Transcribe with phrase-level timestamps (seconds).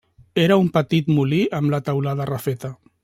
[0.43, 2.73] Era un petit molí amb la teulada refeta.